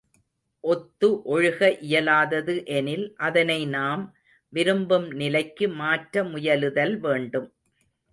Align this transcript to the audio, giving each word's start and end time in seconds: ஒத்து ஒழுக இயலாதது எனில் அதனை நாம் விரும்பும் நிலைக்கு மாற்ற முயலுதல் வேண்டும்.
ஒத்து 0.63 1.07
ஒழுக 1.25 1.59
இயலாதது 1.81 2.53
எனில் 2.67 3.05
அதனை 3.17 3.57
நாம் 3.67 4.03
விரும்பும் 4.53 5.07
நிலைக்கு 5.11 5.67
மாற்ற 5.73 6.23
முயலுதல் 6.23 6.95
வேண்டும். 6.97 7.47